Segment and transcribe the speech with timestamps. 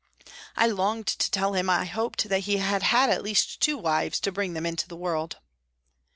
[0.55, 4.19] I longed to tell him I hoped that he had had at least two wives
[4.21, 5.37] to bring them into the world